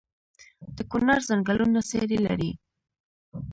د 0.75 0.77
کونړ 0.91 1.19
ځنګلونه 1.29 1.79
څیړۍ 1.89 2.17
لري؟ 2.27 2.51